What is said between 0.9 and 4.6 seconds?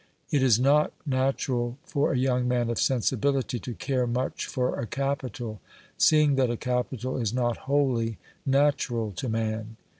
natural for a young man of sensibility to care much